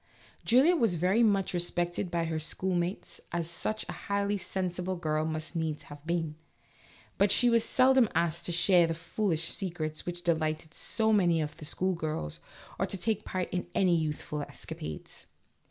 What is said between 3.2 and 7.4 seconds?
as such a highly sensible girl must needs have been, but